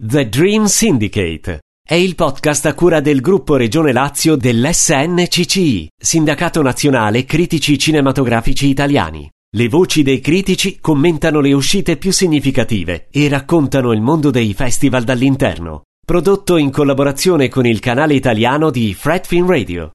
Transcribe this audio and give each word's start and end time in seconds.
The 0.00 0.28
Dream 0.28 0.66
Syndicate 0.66 1.62
è 1.84 1.94
il 1.94 2.14
podcast 2.14 2.66
a 2.66 2.74
cura 2.74 3.00
del 3.00 3.20
gruppo 3.20 3.56
Regione 3.56 3.92
Lazio 3.92 4.36
dell'SNCCI, 4.36 5.88
Sindacato 6.00 6.62
Nazionale 6.62 7.24
Critici 7.24 7.76
Cinematografici 7.76 8.68
Italiani. 8.68 9.28
Le 9.56 9.68
voci 9.68 10.04
dei 10.04 10.20
critici 10.20 10.78
commentano 10.78 11.40
le 11.40 11.52
uscite 11.52 11.96
più 11.96 12.12
significative 12.12 13.08
e 13.10 13.28
raccontano 13.28 13.90
il 13.90 14.00
mondo 14.00 14.30
dei 14.30 14.54
festival 14.54 15.02
dall'interno. 15.02 15.82
Prodotto 16.06 16.58
in 16.58 16.70
collaborazione 16.70 17.48
con 17.48 17.66
il 17.66 17.80
canale 17.80 18.14
italiano 18.14 18.70
di 18.70 18.94
Fredfin 18.94 19.48
Radio. 19.48 19.90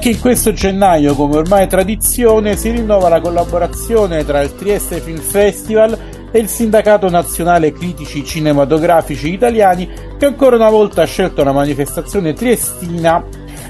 Anche 0.00 0.16
in 0.16 0.20
questo 0.20 0.54
gennaio, 0.54 1.14
come 1.14 1.36
ormai 1.36 1.68
tradizione, 1.68 2.56
si 2.56 2.70
rinnova 2.70 3.10
la 3.10 3.20
collaborazione 3.20 4.24
tra 4.24 4.40
il 4.40 4.54
Trieste 4.54 4.98
Film 4.98 5.18
Festival 5.18 5.94
e 6.30 6.38
il 6.38 6.48
Sindacato 6.48 7.10
Nazionale 7.10 7.70
Critici 7.74 8.24
Cinematografici 8.24 9.30
Italiani, 9.30 9.86
che 10.18 10.24
ancora 10.24 10.56
una 10.56 10.70
volta 10.70 11.02
ha 11.02 11.04
scelto 11.04 11.42
una 11.42 11.52
manifestazione 11.52 12.32
triestina 12.32 13.22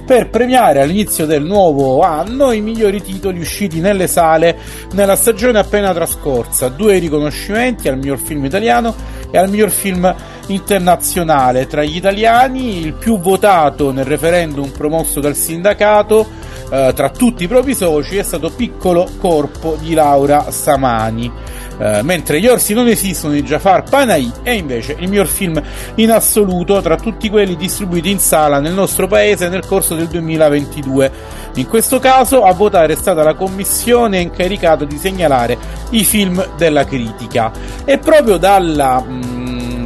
per 0.07 0.31
premiare 0.31 0.81
all'inizio 0.81 1.27
del 1.27 1.43
nuovo 1.43 2.01
anno 2.03 2.53
i 2.53 2.61
migliori 2.61 3.03
titoli 3.03 3.41
usciti 3.41 3.81
nelle 3.81 4.07
sale 4.07 4.57
nella 4.93 5.17
stagione 5.17 5.59
appena 5.59 5.93
trascorsa. 5.93 6.69
Due 6.69 6.99
riconoscimenti 6.99 7.89
al 7.89 7.97
miglior 7.97 8.19
film 8.19 8.45
italiano 8.45 8.95
e 9.33 9.37
al 9.37 9.49
miglior 9.49 9.71
film 9.71 10.15
internazionale 10.53 11.67
tra 11.67 11.83
gli 11.83 11.97
italiani, 11.97 12.79
il 12.79 12.93
più 12.95 13.19
votato 13.19 13.93
nel 13.93 14.05
referendum 14.05 14.71
promosso 14.71 15.21
dal 15.21 15.35
sindacato 15.35 16.27
eh, 16.71 16.93
tra 16.95 17.11
tutti 17.11 17.45
i 17.45 17.49
propri 17.49 17.75
soci 17.75 18.17
è 18.17 18.23
stato 18.23 18.51
Piccolo 18.51 19.09
Corpo 19.19 19.77
di 19.81 19.93
Laura 19.93 20.51
Samani. 20.51 21.31
Eh, 21.79 22.03
mentre 22.03 22.41
Gli 22.41 22.47
orsi 22.47 22.75
non 22.75 22.87
esistono 22.89 23.33
di 23.33 23.43
Jafar 23.43 23.83
Panahi 23.89 24.31
è 24.43 24.51
invece 24.51 24.95
il 24.99 25.09
miglior 25.09 25.27
film 25.27 25.61
in 25.95 26.11
assoluto 26.11 26.81
tra 26.83 26.97
tutti 26.97 27.31
quelli 27.31 27.57
distribuiti 27.57 28.11
in 28.11 28.19
sala 28.19 28.61
nel 28.61 28.75
nostro 28.75 29.07
paese 29.07 29.49
nel 29.49 29.67
corso 29.67 29.95
del 29.95 30.07
2022. 30.07 31.11
In 31.55 31.67
questo 31.67 31.99
caso 31.99 32.45
a 32.45 32.53
votare 32.53 32.93
è 32.93 32.97
stata 32.97 33.23
la 33.23 33.35
commissione 33.35 34.21
incaricata 34.21 34.85
di 34.85 34.97
segnalare 34.97 35.59
i 35.91 36.05
film 36.05 36.55
della 36.57 36.85
critica 36.85 37.51
e 37.85 37.99
proprio 37.99 38.37
dalla 38.37 39.01
mh, 39.01 39.30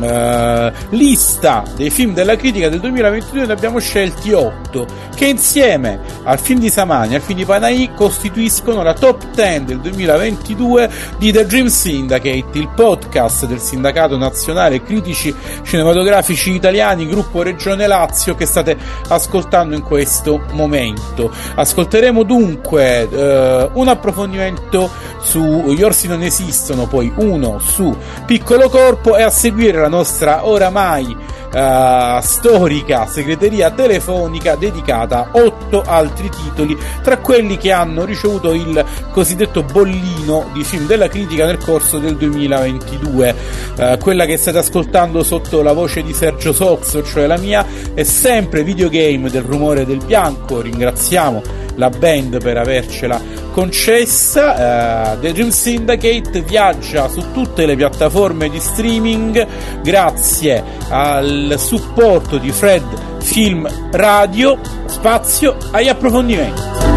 uh, 0.04 0.72
lista 0.90 1.62
dei 1.76 1.90
film 1.90 2.12
della 2.12 2.36
critica 2.36 2.68
del 2.68 2.80
2022 2.80 3.46
ne 3.46 3.52
abbiamo 3.52 3.78
scelti 3.78 4.32
8 4.32 4.86
che 5.14 5.26
insieme 5.26 6.00
al 6.24 6.38
film 6.38 6.60
di 6.60 6.70
Samani 6.70 7.12
e 7.12 7.16
al 7.16 7.22
film 7.22 7.38
di 7.38 7.44
Panahi 7.44 7.90
costituiscono 7.94 8.82
la 8.82 8.94
top 8.94 9.30
10 9.34 9.64
del 9.64 9.80
2022 9.80 10.90
di 11.18 11.32
The 11.32 11.46
Dream 11.46 11.66
Syndicate, 11.66 12.58
il 12.58 12.68
podcast 12.74 13.46
del 13.46 13.60
Sindacato 13.60 14.16
Nazionale 14.16 14.82
Critici 14.82 15.34
Cinematografici 15.62 16.52
Italiani, 16.52 17.06
gruppo 17.06 17.42
Regione 17.42 17.86
Lazio 17.86 18.34
che 18.34 18.46
state 18.46 18.76
ascoltando 19.08 19.74
in 19.74 19.82
questo 19.82 20.42
momento. 20.52 21.30
Ascolteremo 21.54 22.22
dunque 22.22 23.02
uh, 23.04 23.78
un 23.78 23.88
approfondimento 23.88 24.90
su 25.20 25.72
Gli 25.72 25.82
orsi 25.82 26.06
non 26.06 26.22
esistono, 26.22 26.86
poi 26.86 27.12
uno 27.16 27.58
su 27.58 27.96
Piccolo 28.26 28.68
Corpo 28.68 29.16
e 29.16 29.22
a 29.22 29.30
seguire 29.30 29.80
la 29.80 29.88
nostra 29.94 30.44
oramai 30.44 31.16
uh, 31.54 32.20
storica 32.20 33.06
segreteria 33.06 33.70
telefonica 33.70 34.56
dedicata 34.56 35.28
otto 35.32 35.82
altri 35.86 36.28
titoli, 36.28 36.76
tra 37.02 37.18
quelli 37.18 37.56
che 37.56 37.72
hanno 37.72 38.04
ricevuto 38.04 38.52
il 38.52 38.84
cosiddetto 39.10 39.62
bollino 39.62 40.50
di 40.52 40.64
film 40.64 40.86
della 40.86 41.08
critica 41.08 41.46
nel 41.46 41.58
corso 41.58 41.98
del 41.98 42.16
2022. 42.16 43.34
Uh, 43.76 43.80
eh, 43.80 43.98
quella 43.98 44.24
che 44.24 44.36
state 44.36 44.58
ascoltando 44.58 45.22
sotto 45.22 45.62
la 45.62 45.72
voce 45.72 46.02
di 46.02 46.12
Sergio 46.12 46.52
Sozzo, 46.52 47.02
cioè 47.02 47.26
la 47.26 47.38
mia, 47.38 47.64
è 47.94 48.02
sempre 48.02 48.64
videogame 48.64 49.30
del 49.30 49.42
rumore 49.42 49.86
del 49.86 50.04
bianco. 50.04 50.60
Ringraziamo 50.60 51.62
la 51.76 51.90
band 51.90 52.42
per 52.42 52.56
avercela 52.56 53.20
concessa. 53.52 55.14
Uh, 55.14 55.20
The 55.20 55.32
Dream 55.32 55.50
Syndicate 55.50 56.42
viaggia 56.42 57.08
su 57.08 57.32
tutte 57.32 57.66
le 57.66 57.76
piattaforme 57.76 58.48
di 58.48 58.58
streaming 58.58 59.46
grazie 59.82 60.62
al 60.88 61.43
supporto 61.56 62.38
di 62.38 62.50
Fred 62.50 63.20
Film 63.20 63.68
Radio. 63.92 64.58
Spazio 64.86 65.56
agli 65.70 65.88
approfondimenti. 65.88 66.93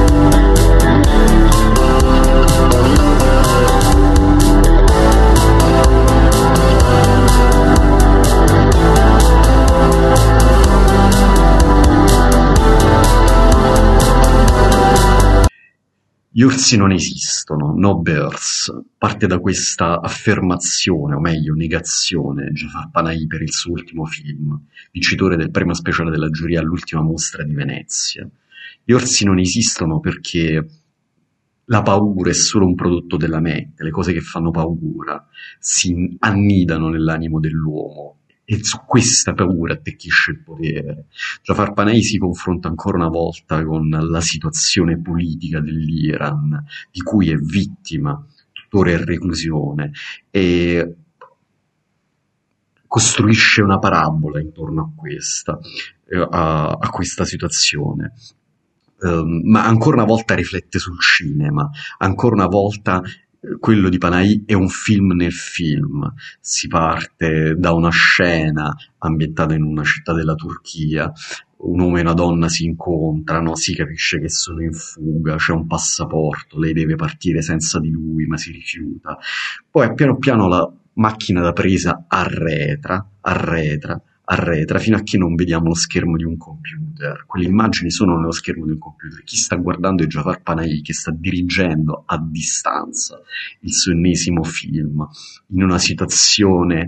Gli 16.38 16.44
orsi 16.44 16.78
non 16.78 16.92
esistono, 16.92 17.74
no 17.75 18.00
bears, 18.00 18.72
parte 18.96 19.25
da 19.25 19.40
questa 19.40 20.00
affermazione, 20.00 21.16
o 21.16 21.20
meglio 21.20 21.56
negazione, 21.56 22.52
Jafar 22.52 22.92
Panahi 22.92 23.25
per 23.25 23.42
il 23.42 23.52
suo 23.52 23.72
ultimo 23.72 24.06
film, 24.06 24.56
vincitore 24.92 25.36
del 25.36 25.50
premio 25.50 25.74
speciale 25.74 26.12
della 26.12 26.30
giuria 26.30 26.59
all'ultima 26.59 27.02
mostra 27.02 27.42
di 27.42 27.56
Venezia. 27.56 28.30
Gli 28.84 28.92
orsi 28.92 29.26
non 29.26 29.40
esistono 29.40 30.00
perché 30.00 30.64
la 31.66 31.81
paura 31.81 32.30
è 32.30 32.36
solo 32.36 32.68
un 32.68 32.76
prodotto 32.76 33.18
della 33.18 33.40
mente, 33.40 33.84
le 33.84 33.90
cose 33.90 34.14
che 34.14 34.22
fanno 34.22 34.52
paura 34.52 35.26
si 35.58 36.18
annidano 36.20 36.90
nell'animo 36.90 37.40
dell'uomo 37.40 38.16
e 38.50 38.63
su 38.63 38.80
questa 38.85 39.34
paura 39.34 39.74
attecchisce 39.74 40.31
il 40.31 40.41
potere. 40.41 41.08
Jafar 41.44 41.74
Panay 41.74 42.02
si 42.02 42.18
confronta 42.18 42.69
ancora 42.69 42.96
una 42.96 43.09
volta 43.09 43.62
con 43.66 43.90
la 43.90 44.22
situazione 44.22 44.97
politica 45.02 45.59
dell'Iran, 45.59 46.63
di 46.90 47.02
cui 47.02 47.30
è 47.30 47.35
vittima, 47.35 48.25
tuttora 48.53 48.91
in 48.91 49.03
reclusione, 49.03 49.91
e 50.31 50.96
costruisce 52.88 53.62
una 53.62 53.80
parabola 53.80 54.40
intorno 54.40 54.81
a 54.81 54.91
questa, 54.96 55.59
eh, 56.08 56.18
a, 56.18 56.69
a 56.69 56.90
questa 56.90 57.25
situazione. 57.25 58.14
Um, 59.00 59.41
ma 59.44 59.66
ancora 59.66 59.97
una 59.97 60.06
volta 60.06 60.35
riflette 60.35 60.79
sul 60.79 61.00
cinema, 61.02 61.69
ancora 61.97 62.34
una 62.34 62.47
volta 62.47 63.03
quello 63.59 63.90
di 63.90 63.97
Panahi 63.97 64.44
è 64.46 64.53
un 64.53 64.68
film 64.68 65.13
nel 65.13 65.34
film, 65.34 66.13
si 66.40 66.68
parte 66.68 67.56
da 67.58 67.74
una 67.74 67.90
scena 67.90 68.75
ambientata 69.00 69.53
in 69.53 69.63
una 69.63 69.84
città 69.84 70.13
della 70.13 70.35
Turchia, 70.35 71.12
un 71.58 71.80
uomo 71.80 71.97
e 71.97 72.02
una 72.02 72.13
donna 72.13 72.50
si 72.50 72.66
incontrano, 72.66 73.56
si 73.56 73.75
capisce 73.75 74.19
che 74.19 74.30
sono 74.30 74.62
in 74.62 74.74
fuga, 74.74 75.35
c'è 75.35 75.53
un 75.53 75.66
passaporto, 75.66 76.59
lei 76.59 76.74
deve 76.74 76.96
partire 76.96 77.41
senza 77.41 77.80
di 77.80 77.90
lui 77.90 78.25
ma 78.25 78.38
si 78.38 78.52
rifiuta, 78.52 79.18
poi 79.69 79.94
piano 79.94 80.18
piano 80.18 80.47
la 80.47 80.72
macchina 80.94 81.41
da 81.41 81.53
presa 81.53 82.06
arretra, 82.08 83.06
arretra, 83.22 84.00
arretra 84.30 84.80
fino 84.80 84.98
a 84.98 85.04
che 85.04 85.18
non 85.18 85.36
vediamo 85.36 85.68
lo 85.68 85.74
schermo 85.74 86.18
di 86.18 86.24
un 86.24 86.38
computer. 86.38 87.24
Quelle 87.26 87.46
immagini 87.46 87.90
sono 87.90 88.18
nello 88.18 88.32
schermo 88.32 88.66
di 88.66 88.72
un 88.72 88.78
computer. 88.78 89.24
Chi 89.24 89.38
sta 89.38 89.56
guardando 89.56 90.03
è 90.03 90.08
Jafar 90.08 90.41
Panahi 90.41 90.82
che 90.82 90.94
sta 90.94 91.12
dirigendo 91.12 92.03
a 92.06 92.18
distanza 92.20 93.22
il 93.62 93.74
suo 93.74 93.94
ennesimo 93.94 94.44
film 94.44 95.08
in 95.47 95.64
una 95.64 95.78
situazione 95.78 96.82
eh, 96.82 96.88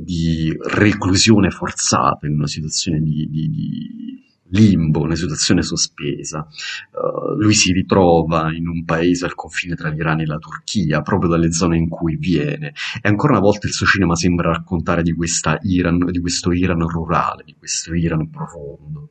di 0.00 0.56
reclusione 0.60 1.50
forzata, 1.50 2.26
in 2.26 2.34
una 2.34 2.46
situazione 2.46 3.00
di, 3.00 3.28
di, 3.28 3.50
di 3.50 4.09
limbo, 4.50 5.00
una 5.00 5.14
situazione 5.14 5.62
sospesa. 5.62 6.46
Uh, 6.92 7.34
lui 7.40 7.54
si 7.54 7.72
ritrova 7.72 8.52
in 8.52 8.68
un 8.68 8.84
paese 8.84 9.24
al 9.24 9.34
confine 9.34 9.74
tra 9.74 9.88
l'Iran 9.88 10.20
e 10.20 10.26
la 10.26 10.38
Turchia, 10.38 11.02
proprio 11.02 11.30
dalle 11.30 11.52
zone 11.52 11.76
in 11.76 11.88
cui 11.88 12.16
viene, 12.16 12.72
e 13.00 13.08
ancora 13.08 13.32
una 13.32 13.42
volta 13.42 13.66
il 13.66 13.72
suo 13.72 13.86
cinema 13.86 14.14
sembra 14.14 14.50
raccontare 14.50 15.02
di, 15.02 15.14
Iran, 15.62 15.98
di 16.10 16.20
questo 16.20 16.52
Iran 16.52 16.86
rurale, 16.86 17.42
di 17.44 17.54
questo 17.58 17.94
Iran 17.94 18.30
profondo. 18.30 19.10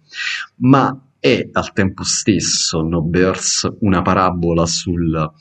Ma 0.58 1.04
è 1.20 1.50
al 1.52 1.74
tempo 1.74 2.04
stesso 2.04 2.82
No 2.82 3.02
Bears 3.02 3.68
una 3.82 4.02
parabola 4.02 4.66
sul, 4.66 5.32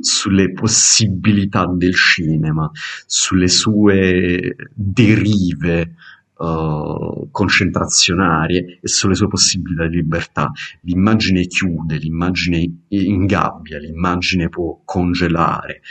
sulle 0.00 0.52
possibilità 0.52 1.66
del 1.66 1.94
cinema, 1.94 2.70
sulle 3.06 3.48
sue 3.48 4.56
derive 4.74 5.94
uh, 6.38 7.28
concentrazionarie 7.30 8.78
e 8.80 8.88
sulle 8.88 9.14
sue 9.14 9.28
possibilità 9.28 9.86
di 9.86 9.96
libertà. 9.96 10.50
L'immagine 10.82 11.46
chiude, 11.46 11.96
l'immagine 11.96 12.80
ingabbia, 12.88 13.78
l'immagine 13.78 14.48
può 14.48 14.80
congelare. 14.84 15.82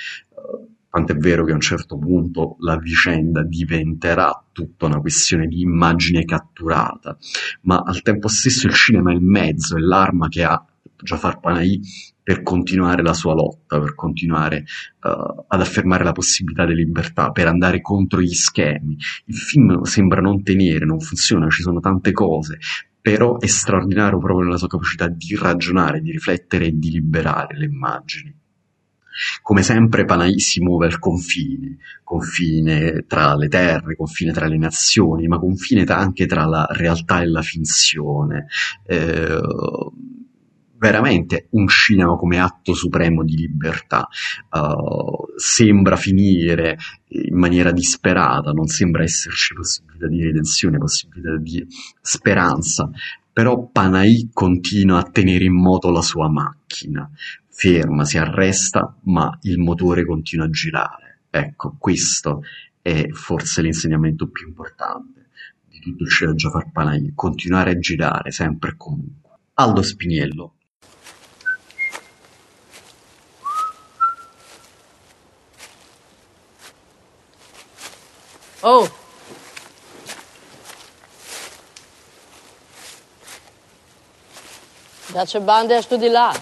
Tant'è 0.90 1.16
vero 1.16 1.44
che 1.44 1.52
a 1.52 1.56
un 1.56 1.62
certo 1.62 1.98
punto 1.98 2.56
la 2.60 2.78
vicenda 2.78 3.44
diventerà 3.44 4.44
tutta 4.52 4.88
una 4.88 5.00
questione 5.00 5.46
di 5.46 5.62
immagine 5.62 6.26
catturata, 6.26 7.16
ma 7.64 7.84
al 7.86 8.02
tempo 8.02 8.28
stesso 8.28 8.66
il 8.68 8.74
cinema 8.74 9.12
è 9.12 9.14
il 9.14 9.22
mezzo, 9.22 9.78
è 9.78 9.80
l'arma 9.80 10.28
che 10.28 10.44
ha 10.44 10.66
Jafar 11.02 11.40
Panahi 11.40 11.82
per 12.24 12.44
continuare 12.44 13.02
la 13.04 13.14
sua 13.14 13.34
lotta, 13.34 13.80
per 13.80 13.96
continuare 13.96 14.66
uh, 15.02 15.46
ad 15.48 15.62
affermare 15.62 16.04
la 16.04 16.12
possibilità 16.12 16.66
di 16.66 16.74
libertà, 16.74 17.32
per 17.32 17.48
andare 17.48 17.82
contro 17.82 18.22
gli 18.22 18.34
schemi. 18.34 18.98
Il 19.26 19.36
film 19.36 19.82
sembra 19.84 20.20
non 20.20 20.44
tenere, 20.44 20.86
non 20.86 21.00
funziona, 21.00 21.50
ci 21.50 21.62
sono 21.62 21.80
tante 21.80 22.12
cose, 22.12 22.58
però 23.00 23.38
è 23.40 23.48
straordinario 23.48 24.20
proprio 24.20 24.46
nella 24.46 24.58
sua 24.58 24.68
capacità 24.68 25.08
di 25.08 25.38
ragionare, 25.40 26.02
di 26.02 26.12
riflettere 26.12 26.66
e 26.66 26.72
di 26.74 26.92
liberare 26.92 27.58
le 27.58 27.66
immagini. 27.66 28.36
Come 29.42 29.64
sempre 29.64 30.06
Panahi 30.06 30.40
si 30.40 30.62
muove 30.62 30.86
al 30.86 31.00
confine, 31.00 31.78
confine 32.04 33.06
tra 33.08 33.36
le 33.36 33.48
terre, 33.48 33.96
confine 33.96 34.32
tra 34.32 34.48
le 34.48 34.58
nazioni, 34.58 35.28
ma 35.28 35.40
confine 35.40 35.84
anche 35.86 36.28
tra 36.28 36.46
la 36.46 36.68
realtà 36.70 37.22
e 37.22 37.28
la 37.28 37.42
finzione. 37.42 38.46
Eh, 38.86 39.40
veramente 40.78 41.48
un 41.52 41.68
cinema 41.68 42.16
come 42.16 42.40
atto 42.40 42.74
supremo 42.74 43.24
di 43.24 43.36
libertà. 43.36 44.08
Uh, 44.50 45.26
sembra 45.36 45.96
finire 45.96 46.78
in 47.10 47.38
maniera 47.38 47.72
disperata, 47.72 48.52
non 48.52 48.68
sembra 48.68 49.04
esserci 49.04 49.54
possibilità 49.54 50.08
di 50.08 50.22
redenzione, 50.24 50.78
possibilità 50.78 51.38
di 51.38 51.66
speranza, 52.02 52.90
però 53.32 53.68
Panahi 53.68 54.30
continua 54.34 55.00
a 55.00 55.04
tenere 55.04 55.46
in 55.46 55.54
moto 55.54 55.92
la 55.92 56.02
sua 56.02 56.30
macchina, 56.30 57.10
ferma, 57.48 58.06
si 58.06 58.18
arresta, 58.18 58.98
ma 59.04 59.38
il 59.44 59.60
motore 59.60 60.06
continua 60.06 60.46
a 60.46 60.50
girare. 60.50 61.22
Ecco, 61.30 61.76
questo 61.78 62.42
è 62.82 63.10
forse 63.10 63.62
l'insegnamento 63.62 64.28
più 64.30 64.48
importante 64.48 65.28
di 65.68 65.80
tutto 65.80 66.04
il 66.04 66.10
cinema 66.10 66.36
Jafar 66.36 66.72
Panahi, 66.72 67.12
continuare 67.14 67.72
a 67.72 67.78
girare 67.78 68.32
sempre 68.32 68.72
e 68.72 68.76
comunque. 68.78 69.32
Aldo 69.54 69.82
Spiniello, 69.82 70.57
Oh! 78.70 78.90
C'è 85.24 85.40
bande 85.40 85.78
a 85.78 85.82
sto 85.82 85.96
di 85.96 86.10
là. 86.10 86.34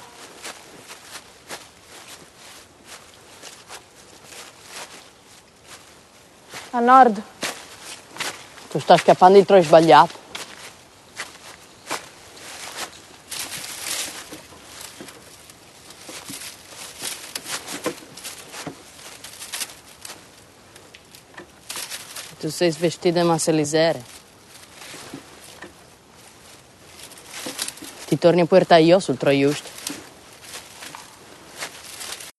A 6.72 6.80
nord. 6.80 7.22
Tu 8.70 8.80
stai 8.80 8.98
scappando 8.98 9.38
il 9.38 9.46
trono 9.46 9.62
sbagliato. 9.62 10.15
Tu 22.46 22.52
sei 22.52 22.70
svestita 22.70 23.24
ma 23.24 23.40
se 23.40 23.52
lisere. 23.52 24.04
Ti 28.06 28.18
torni 28.20 28.42
a 28.42 28.46
Puerta 28.46 28.78
io 28.78 29.00
sul 29.00 29.18
Troiust. 29.18 29.72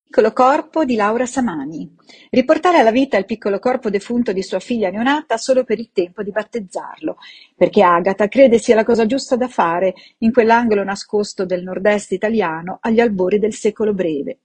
Piccolo 0.05 0.33
corpo 0.33 0.85
di 0.85 0.95
Laura 0.95 1.27
Samani. 1.27 1.93
Riportare 2.31 2.79
alla 2.79 2.93
vita 2.93 3.17
il 3.17 3.25
piccolo 3.25 3.59
corpo 3.59 3.91
defunto 3.91 4.33
di 4.33 4.45
sua 4.45 4.61
figlia 4.61 4.91
neonata 4.91 5.39
solo 5.39 5.65
per 5.65 5.81
il 5.81 5.91
tempo 5.93 6.23
di 6.23 6.31
battezzarlo, 6.31 7.17
perché 7.57 7.83
Agata 7.83 8.29
crede 8.29 8.61
sia 8.61 8.77
la 8.77 8.85
cosa 8.85 9.07
giusta 9.07 9.35
da 9.35 9.49
fare 9.49 9.93
in 10.19 10.31
quell'angolo 10.31 10.85
nascosto 10.85 11.45
del 11.45 11.65
nord-est 11.65 12.13
italiano 12.13 12.79
agli 12.81 13.01
albori 13.01 13.41
del 13.41 13.55
secolo 13.55 13.93
breve. 13.93 14.39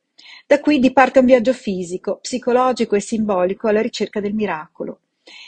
Da 0.48 0.60
qui 0.60 0.80
diparte 0.80 1.20
un 1.20 1.26
viaggio 1.26 1.54
fisico, 1.54 2.18
psicologico 2.18 2.96
e 2.96 3.00
simbolico 3.00 3.68
alla 3.68 3.82
ricerca 3.84 4.20
del 4.20 4.34
miracolo. 4.34 5.02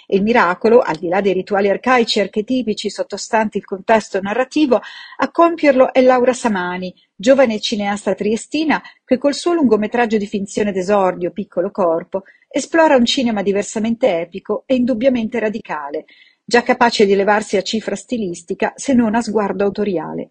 E 0.08 0.16
il 0.16 0.24
miracolo, 0.24 0.80
al 0.80 0.98
di 0.98 1.08
là 1.08 1.22
dei 1.22 1.34
rituali 1.34 1.70
arcaici 1.70 2.20
e 2.20 2.24
archetipici 2.24 2.90
sottostanti 2.90 3.58
il 3.58 3.66
contesto 3.66 4.20
narrativo, 4.22 4.82
a 5.18 5.32
compierlo 5.32 5.94
è 5.94 6.02
Laura 6.02 6.34
Samani, 6.34 6.94
giovane 7.16 7.60
cineasta 7.60 8.14
triestina 8.14 8.82
che 9.06 9.18
col 9.18 9.34
suo 9.34 9.54
lungometraggio 9.54 10.18
di 10.18 10.28
finzione 10.28 10.72
d'esordio 10.72 11.32
Piccolo 11.32 11.72
corpo 11.72 12.24
esplora 12.48 12.96
un 12.96 13.06
cinema 13.06 13.42
diversamente 13.42 14.20
epico 14.20 14.64
e 14.68 14.76
indubbiamente 14.76 15.40
radicale, 15.40 16.06
già 16.44 16.62
capace 16.62 17.06
di 17.06 17.14
elevarsi 17.14 17.58
a 17.58 17.62
cifra 17.62 17.96
stilistica 17.96 18.74
se 18.76 18.94
non 18.94 19.16
a 19.16 19.22
sguardo 19.22 19.64
autoriale. 19.64 20.30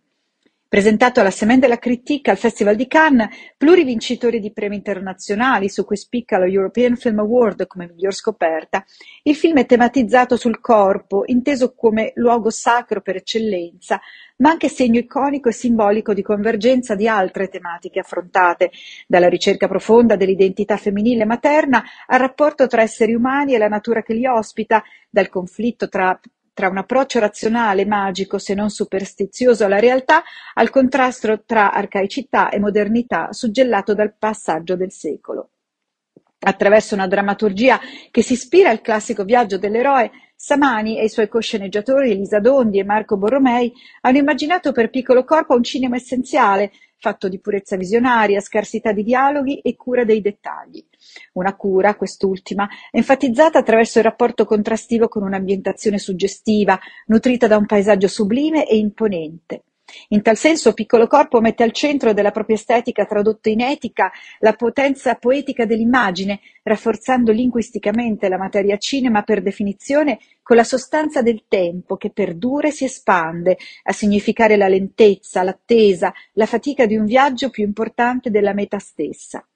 Presentato 0.73 1.21
alla 1.21 1.31
Semaine 1.31 1.61
de 1.61 1.69
la 1.69 1.77
Critique 1.77 2.31
al 2.31 2.39
Festival 2.39 2.77
di 2.77 2.87
Cannes, 2.87 3.29
plurivincitore 3.59 4.39
di 4.39 4.55
premi 4.55 4.77
internazionali 4.77 5.69
su 5.69 5.85
cui 5.85 5.99
spicca 5.99 6.39
lo 6.39 6.47
European 6.47 6.97
Film 6.97 7.19
Award 7.19 7.67
come 7.67 7.89
miglior 7.89 8.15
scoperta, 8.15 8.83
il 9.25 9.37
film 9.37 9.59
è 9.59 9.67
tematizzato 9.67 10.39
sul 10.39 10.61
corpo, 10.61 11.25
inteso 11.27 11.75
come 11.75 12.13
luogo 12.15 12.49
sacro 12.49 13.03
per 13.03 13.17
eccellenza, 13.17 14.01
ma 14.39 14.49
anche 14.49 14.71
segno 14.71 14.99
iconico 14.99 15.51
e 15.51 15.53
simbolico 15.53 16.15
di 16.15 16.23
convergenza 16.23 16.95
di 16.95 17.07
altre 17.07 17.49
tematiche 17.49 18.01
affrontate, 18.01 18.71
dalla 19.07 19.29
ricerca 19.29 19.69
profonda 19.69 20.17
dell'identità 20.17 20.79
femminile 20.79 21.27
materna 21.27 21.85
al 22.07 22.19
rapporto 22.19 22.67
tra 22.67 22.81
esseri 22.81 23.13
umani 23.13 23.53
e 23.53 23.59
la 23.59 23.69
natura 23.69 24.03
che 24.03 24.15
li 24.15 24.27
ospita, 24.27 24.83
dal 25.11 25.29
conflitto 25.29 25.91
tra 25.91 26.19
tra 26.55 26.69
un 26.69 26.77
approccio 26.77 27.19
razionale, 27.19 27.87
magico, 27.87 28.39
se 28.39 28.55
non 28.55 28.69
superstizioso 28.69 29.65
alla 29.65 29.79
realtà, 29.79 30.23
al 30.55 30.71
contrasto 30.71 31.43
tra 31.45 31.73
arcaicità 31.73 32.51
e 32.51 32.59
modernità 32.59 33.33
suggellato 33.33 33.95
dal 33.95 34.15
passaggio 34.19 34.77
del 34.77 34.93
secolo. 34.93 35.51
Attraverso 36.45 36.95
una 36.95 37.07
drammaturgia 37.07 37.79
che 38.11 38.23
si 38.23 38.33
ispira 38.33 38.71
al 38.71 38.81
classico 38.81 39.25
viaggio 39.25 39.59
dell'eroe, 39.59 40.11
Samani 40.35 40.99
e 40.99 41.05
i 41.05 41.09
suoi 41.09 41.29
cosceneggiatori 41.29 42.11
Elisa 42.11 42.41
Dondi 42.41 42.81
e 42.81 42.85
Marco 42.85 43.17
Borromei 43.17 43.73
hanno 44.01 44.19
immaginato 44.19 44.73
per 44.73 44.91
Piccolo 44.91 45.23
Corpo 45.25 45.55
un 45.55 45.63
cinema 45.63 45.95
essenziale, 45.95 46.73
fatto 46.99 47.29
di 47.29 47.39
purezza 47.39 47.77
visionaria, 47.77 48.41
scarsità 48.41 48.93
di 48.93 49.05
dialoghi 49.05 49.61
e 49.61 49.77
cura 49.77 50.05
dei 50.05 50.21
dettagli. 50.21 50.85
Una 51.33 51.55
cura, 51.57 51.95
quest'ultima, 51.95 52.69
enfatizzata 52.91 53.59
attraverso 53.59 53.99
il 53.99 54.05
rapporto 54.05 54.45
contrastivo 54.45 55.09
con 55.09 55.23
un'ambientazione 55.23 55.99
suggestiva, 55.99 56.79
nutrita 57.07 57.47
da 57.47 57.57
un 57.57 57.67
paesaggio 57.67 58.09
sublime 58.09 58.67
e 58.67 58.77
imponente. 58.77 59.63
In 60.09 60.23
tal 60.23 60.37
senso 60.37 60.73
Piccolo 60.73 61.07
Corpo 61.07 61.41
mette 61.41 61.63
al 61.63 61.73
centro 61.73 62.13
della 62.13 62.31
propria 62.31 62.57
estetica 62.57 63.05
tradotta 63.05 63.51
in 63.51 63.61
etica 63.61 64.11
la 64.39 64.55
potenza 64.55 65.15
poetica 65.17 65.67
dell'immagine, 65.67 66.41
rafforzando 66.63 67.33
linguisticamente 67.33 68.29
la 68.29 68.39
materia 68.39 68.77
cinema 68.79 69.23
per 69.23 69.43
definizione 69.43 70.19
con 70.43 70.57
la 70.57 70.65
sostanza 70.65 71.23
del 71.23 71.45
tempo 71.49 71.97
che 71.97 72.11
perdura 72.11 72.69
e 72.69 72.73
si 72.73 72.85
espande, 72.85 73.59
a 73.85 73.93
significare 73.93 74.57
la 74.57 74.69
lentezza, 74.69 75.43
l'attesa, 75.43 76.13
la 76.35 76.47
fatica 76.47 76.87
di 76.87 76.97
un 76.97 77.05
viaggio 77.05 77.51
più 77.51 77.65
importante 77.65 78.31
della 78.31 78.55
meta 78.55 78.79
stessa. 78.79 79.47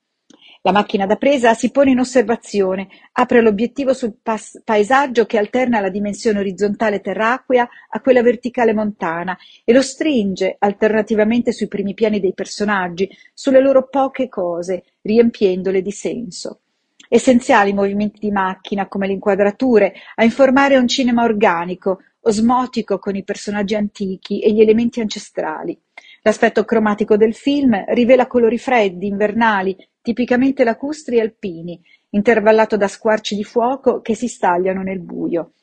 La 0.67 0.73
macchina 0.73 1.07
da 1.07 1.15
presa 1.15 1.55
si 1.55 1.71
pone 1.71 1.93
in 1.93 2.01
osservazione, 2.01 2.89
apre 3.13 3.41
l'obiettivo 3.41 3.95
sul 3.95 4.17
paesaggio 4.65 5.25
che 5.25 5.39
alterna 5.39 5.79
la 5.79 5.91
dimensione 5.91 6.41
orizzontale 6.41 7.01
terracquea 7.01 7.69
a 7.89 8.01
quella 8.01 8.21
verticale 8.21 8.75
montana 8.75 9.39
e 9.63 9.73
lo 9.73 9.81
stringe 9.81 10.57
alternativamente 10.59 11.53
sui 11.53 11.69
primi 11.69 11.95
piani 11.95 12.19
dei 12.19 12.35
personaggi, 12.35 13.09
sulle 13.33 13.61
loro 13.61 13.87
poche 13.87 14.29
cose, 14.29 14.83
riempiendole 15.03 15.83
di 15.83 15.93
senso. 15.93 16.63
Essenziali 17.09 17.71
i 17.71 17.73
movimenti 17.73 18.19
di 18.19 18.33
macchina 18.33 18.89
come 18.89 19.07
le 19.07 19.13
inquadrature 19.13 19.95
a 20.17 20.25
informare 20.25 20.77
un 20.79 20.89
cinema 20.89 21.23
organico, 21.23 22.01
osmotico 22.23 22.99
con 22.99 23.15
i 23.15 23.23
personaggi 23.23 23.77
antichi 23.77 24.41
e 24.41 24.51
gli 24.51 24.61
elementi 24.61 25.01
ancestrali. 25.01 25.81
L'aspetto 26.23 26.65
cromatico 26.65 27.17
del 27.17 27.35
film 27.35 27.85
rivela 27.95 28.27
colori 28.27 28.59
freddi, 28.59 29.07
invernali, 29.07 29.77
tipicamente 30.07 30.63
lacustri 30.63 31.17
e 31.17 31.21
alpini, 31.21 31.83
intervallato 32.11 32.77
da 32.77 32.87
squarci 32.87 33.35
di 33.35 33.43
fuoco 33.43 34.01
che 34.03 34.15
si 34.15 34.29
stagliano 34.29 34.83
nel 34.83 35.01
buio. 35.01 35.55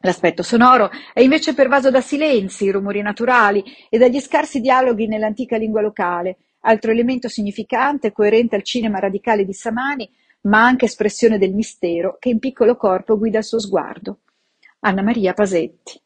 L'aspetto 0.00 0.42
sonoro 0.42 0.88
è 1.12 1.20
invece 1.20 1.52
pervaso 1.52 1.90
da 1.90 2.00
silenzi, 2.00 2.70
rumori 2.70 3.02
naturali 3.02 3.62
e 3.90 3.98
dagli 3.98 4.18
scarsi 4.18 4.60
dialoghi 4.60 5.06
nell'antica 5.06 5.58
lingua 5.58 5.82
locale, 5.82 6.38
altro 6.60 6.90
elemento 6.90 7.28
significante 7.28 8.12
coerente 8.12 8.56
al 8.56 8.62
cinema 8.62 8.98
radicale 8.98 9.44
di 9.44 9.52
Samani, 9.52 10.08
ma 10.42 10.64
anche 10.64 10.86
espressione 10.86 11.36
del 11.36 11.52
mistero 11.52 12.16
che 12.18 12.30
in 12.30 12.38
piccolo 12.38 12.76
corpo 12.76 13.18
guida 13.18 13.38
il 13.38 13.44
suo 13.44 13.60
sguardo. 13.60 14.20
Anna 14.80 15.02
Maria 15.02 15.34
Pasetti. 15.34 16.00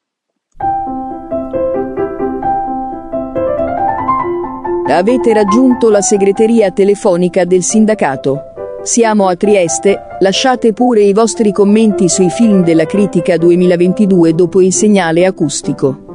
Avete 4.91 5.33
raggiunto 5.33 5.89
la 5.89 6.01
segreteria 6.01 6.73
telefonica 6.73 7.45
del 7.45 7.63
sindacato. 7.63 8.41
Siamo 8.83 9.29
a 9.29 9.37
Trieste, 9.37 9.97
lasciate 10.19 10.73
pure 10.73 11.03
i 11.03 11.13
vostri 11.13 11.53
commenti 11.53 12.09
sui 12.09 12.29
film 12.29 12.65
della 12.65 12.87
critica 12.87 13.37
2022 13.37 14.35
dopo 14.35 14.61
il 14.61 14.73
segnale 14.73 15.27
acustico. 15.27 16.10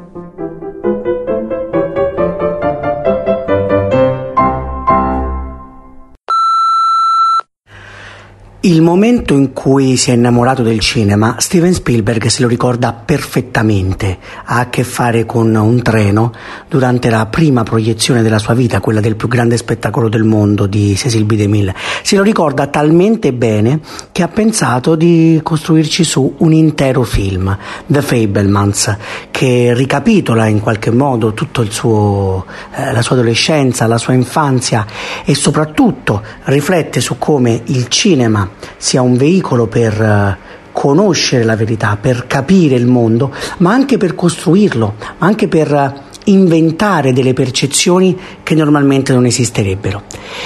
Il 8.66 8.82
momento 8.82 9.36
in 9.36 9.54
cui 9.54 9.96
si 9.96 10.10
è 10.10 10.16
innamorato 10.16 10.64
del 10.64 10.80
cinema, 10.80 11.36
Steven 11.38 11.72
Spielberg 11.72 12.26
se 12.26 12.42
lo 12.42 12.48
ricorda 12.48 12.94
perfettamente. 12.94 14.18
Ha 14.44 14.62
a 14.62 14.70
che 14.70 14.84
fare 14.84 15.24
con 15.24 15.54
un 15.54 15.84
treno 15.84 16.32
durante 16.68 17.12
la 17.12 17.28
prima 17.28 17.62
proiezione 17.62 18.24
della 18.24 18.40
sua 18.40 18.56
vita, 18.56 18.80
quella 18.80 19.02
del 19.02 19.18
più 19.18 19.28
grande 19.28 19.58
spettacolo 19.58 20.10
del 20.10 20.24
mondo 20.24 20.66
di 20.66 20.96
Cecil 20.96 21.26
B. 21.26 21.36
DeMille. 21.36 21.76
Se 22.02 22.16
lo 22.16 22.24
ricorda 22.24 22.66
talmente 22.66 23.34
bene 23.34 23.82
che 24.12 24.24
ha 24.24 24.30
pensato 24.30 24.96
di 24.96 25.40
costruirci 25.44 26.04
su 26.04 26.34
un 26.40 26.52
intero 26.52 27.04
film, 27.04 27.56
The 27.86 28.02
Fablemans, 28.02 28.98
che 29.30 29.76
ricapitola 29.76 30.48
in 30.48 30.60
qualche 30.60 30.90
modo 30.90 31.34
tutta 31.34 31.62
eh, 31.62 31.68
la 31.68 33.02
sua 33.04 33.16
adolescenza, 33.16 33.86
la 33.86 34.00
sua 34.00 34.14
infanzia 34.14 34.88
e 35.24 35.36
soprattutto 35.36 36.24
riflette 36.46 37.00
su 37.00 37.20
come 37.20 37.62
il 37.66 37.90
cinema 37.90 38.54
sia 38.78 39.02
un 39.02 39.18
veicolo 39.18 39.68
per 39.68 40.02
eh, 40.02 40.38
conoscere 40.72 41.44
la 41.44 41.56
verità, 41.56 41.98
per 42.00 42.28
capire 42.28 42.76
il 42.76 42.86
mondo, 42.86 43.34
ma 43.58 43.72
anche 43.72 43.98
per 43.98 44.14
costruirlo, 44.14 44.96
ma 45.18 45.26
anche 45.26 45.48
per 45.48 45.74
eh, 45.74 45.94
inventare 46.26 47.14
delle 47.14 47.34
percezioni 47.34 48.18
che 48.44 48.56
normalmente 48.56 49.14
non 49.14 49.26
esisterebbero. 49.26 50.04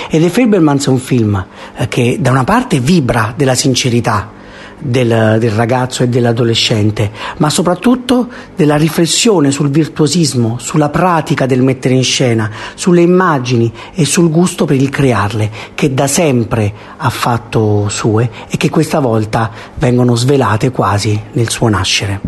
E 0.09 0.19
The 0.19 0.29
Fablemans 0.29 0.87
è 0.87 0.89
un 0.89 0.99
film 0.99 1.45
eh, 1.75 1.87
che 1.87 2.17
da 2.19 2.31
una 2.31 2.43
parte 2.43 2.79
vibra 2.79 3.33
della 3.35 3.55
sincerità, 3.55 4.37
del, 4.79 5.37
del, 5.39 5.51
ragazzo 5.51 6.03
e 6.03 6.07
dell'adolescente, 6.07 7.11
ma 7.37 7.49
soprattutto 7.49 8.27
della 8.55 8.75
riflessione 8.75 9.51
sul 9.51 9.69
virtuosismo, 9.69 10.57
sulla 10.59 10.89
pratica 10.89 11.45
del 11.45 11.61
mettere 11.61 11.95
in 11.95 12.03
scena, 12.03 12.49
sulle 12.75 13.01
immagini 13.01 13.71
e 13.93 14.05
sul 14.05 14.29
gusto 14.29 14.65
per 14.65 14.77
il 14.77 14.89
crearle, 14.89 15.51
che 15.75 15.93
da 15.93 16.07
sempre 16.07 16.71
ha 16.97 17.09
fatto 17.09 17.89
sue 17.89 18.29
e 18.49 18.57
che 18.57 18.69
questa 18.69 18.99
volta 18.99 19.51
vengono 19.75 20.15
svelate 20.15 20.71
quasi 20.71 21.19
nel 21.33 21.49
suo 21.49 21.67
nascere. 21.67 22.19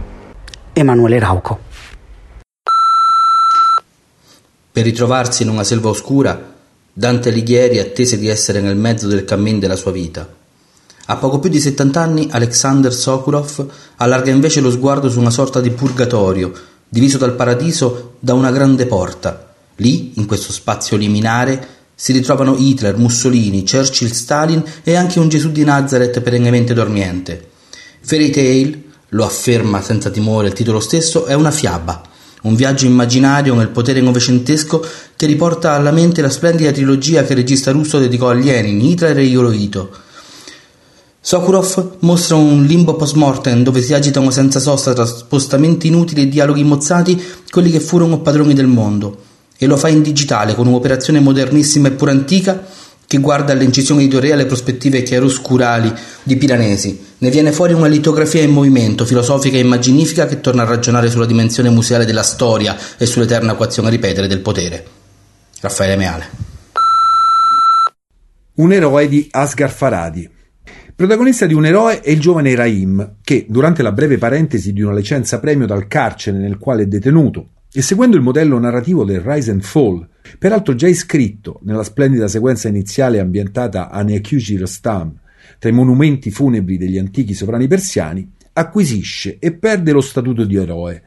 Emanuele 0.74 1.20
Rauco. 1.20 1.60
Per 4.72 4.84
ritrovarsi 4.84 5.44
in 5.44 5.50
una 5.50 5.64
selva 5.64 5.90
oscura, 5.90 6.54
Dante 6.94 7.30
Alighieri 7.30 7.80
attese 7.80 8.18
di 8.18 8.28
essere 8.28 8.62
nel 8.62 8.76
mezzo 8.76 9.08
del 9.08 9.26
cammin 9.26 9.60
della 9.60 9.76
sua 9.76 9.92
vita 9.92 10.40
a 11.06 11.16
poco 11.18 11.40
più 11.40 11.50
di 11.50 11.60
settant'anni 11.60 12.28
Alexander 12.32 12.94
Sokurov 12.94 13.66
allarga 13.98 14.32
invece 14.32 14.62
lo 14.62 14.70
sguardo 14.70 15.10
su 15.10 15.20
una 15.20 15.32
sorta 15.32 15.60
di 15.60 15.72
purgatorio, 15.72 16.52
diviso 16.88 17.18
dal 17.18 17.34
paradiso 17.34 18.14
da 18.20 18.34
una 18.34 18.52
grande 18.52 18.86
porta. 18.86 19.54
Lì, 19.78 20.14
in 20.16 20.26
questo 20.26 20.52
spazio 20.52 20.98
liminare, 20.98 21.68
si 21.96 22.14
ritrovano 22.14 22.56
Hitler, 22.58 22.98
Mussolini, 22.98 23.66
Churchill, 23.66 24.12
Stalin 24.12 24.64
e 24.84 24.96
anche 24.96 25.20
un 25.20 25.28
Gesù 25.28 25.52
di 25.52 25.64
Nazareth 25.64 26.22
perennemente 26.22 26.74
dormiente. 26.74 27.50
Fairy 28.02 28.30
Tale, 28.30 28.84
lo 29.10 29.26
afferma 29.26 29.82
senza 29.82 30.10
timore 30.10 30.48
il 30.48 30.54
titolo 30.54 30.80
stesso, 30.80 31.26
è 31.26 31.34
una 31.34 31.52
fiaba, 31.52 32.02
un 32.44 32.56
viaggio 32.56 32.86
immaginario 32.86 33.54
nel 33.56 33.70
potere 33.70 34.02
novecentesco 34.02 34.86
che 35.16 35.26
riporta 35.26 35.74
alla 35.74 35.92
mente 35.92 36.22
la 36.22 36.30
splendida 36.30 36.72
trilogia 36.72 37.24
che 37.24 37.34
il 37.34 37.40
regista 37.40 37.72
russo 37.72 38.00
dedicò 38.00 38.30
a 38.30 38.34
Lenin, 38.34 38.80
Hitler 38.80 39.18
e 39.18 39.24
Hirohito 39.24 40.10
Sokurov 41.24 41.98
mostra 42.00 42.36
un 42.36 42.64
limbo 42.66 42.96
post-mortem 42.96 43.62
dove 43.62 43.84
si 43.84 43.94
agitano 43.94 44.32
senza 44.32 44.60
sosta 44.60 44.92
tra 44.94 45.06
spostamenti 45.06 45.86
inutili 45.86 46.24
e 46.24 46.28
dialoghi 46.28 46.64
mozzati 46.64 47.24
quelli 47.52 47.70
che 47.70 47.80
furono 47.80 48.22
padroni 48.22 48.56
del 48.56 48.66
mondo, 48.66 49.22
e 49.56 49.68
lo 49.68 49.78
fa 49.78 49.88
in 49.88 50.02
digitale 50.02 50.56
con 50.56 50.66
un'operazione 50.66 51.20
modernissima 51.20 51.90
e 51.90 51.92
pur 51.92 52.10
antica 52.10 52.66
che 53.06 53.20
guarda 53.20 53.54
all'incisione 53.54 54.02
editoriale 54.02 54.42
le 54.42 54.48
prospettive 54.48 55.04
chiaroscurali 55.04 55.94
di 56.24 56.38
Piranesi. 56.38 57.00
Ne 57.20 57.30
viene 57.30 57.52
fuori 57.52 57.74
una 57.74 57.86
litografia 57.86 58.42
in 58.42 58.50
movimento, 58.50 59.06
filosofica 59.06 59.58
e 59.58 59.60
immaginifica 59.60 60.26
che 60.26 60.42
torna 60.42 60.64
a 60.64 60.66
ragionare 60.66 61.12
sulla 61.12 61.28
dimensione 61.28 61.70
museale 61.70 62.06
della 62.06 62.24
storia 62.24 62.76
e 62.98 63.06
sull'eterna 63.06 63.52
equazione 63.52 63.90
a 63.90 63.92
ripetere 63.92 64.26
del 64.26 64.40
potere. 64.40 64.86
Raffaele 65.60 65.96
Meale. 65.98 66.30
Un 68.56 68.74
eroe 68.74 69.08
di 69.08 69.28
Asghar 69.30 69.70
Faradi 69.70 70.40
Protagonista 71.02 71.48
di 71.48 71.56
un 71.56 71.66
eroe 71.66 72.00
è 72.02 72.12
il 72.12 72.20
giovane 72.20 72.54
Raim, 72.54 73.16
che, 73.24 73.48
durante 73.50 73.82
la 73.82 73.92
breve 73.92 74.20
parentesi 74.20 74.72
di 74.72 74.84
una 74.84 74.94
licenza 74.94 75.40
premio 75.40 75.66
dal 75.66 75.88
carcere 75.88 76.38
nel 76.38 76.60
quale 76.60 76.84
è 76.84 76.86
detenuto, 76.86 77.54
e 77.74 77.82
seguendo 77.82 78.18
il 78.18 78.22
modello 78.22 78.60
narrativo 78.60 79.04
del 79.04 79.20
Rise 79.20 79.50
and 79.50 79.64
Fall, 79.64 80.08
peraltro 80.38 80.76
già 80.76 80.88
iscritto 80.88 81.60
nella 81.64 81.82
splendida 81.82 82.28
sequenza 82.28 82.68
iniziale 82.68 83.20
ambientata 83.20 83.90
a 83.90 84.04
Neakyuji 84.04 84.58
Rostam, 84.58 85.12
tra 85.58 85.72
i 85.72 85.74
monumenti 85.74 86.30
funebri 86.30 86.78
degli 86.78 87.00
antichi 87.00 87.34
sovrani 87.34 87.66
persiani, 87.66 88.34
acquisisce 88.54 89.38
e 89.40 89.54
perde 89.54 89.94
lo 89.94 90.02
statuto 90.02 90.46
di 90.46 90.56
eroe, 90.56 91.02